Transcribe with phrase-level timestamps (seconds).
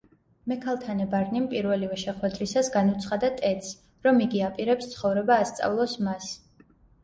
[0.51, 3.71] მექალთანე ბარნიმ პირველივე შეხვედრისას განუცხადა ტედს,
[4.09, 6.37] რომ იგი აპირებს „ცხოვრება ასწავლოს“ მას.